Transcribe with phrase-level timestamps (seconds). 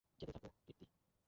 [0.21, 0.85] যেতে থাক, কীর্তি।